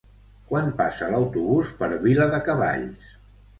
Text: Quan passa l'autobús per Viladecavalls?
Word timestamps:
Quan 0.51 0.71
passa 0.79 1.09
l'autobús 1.11 1.71
per 1.83 1.91
Viladecavalls? 2.07 3.09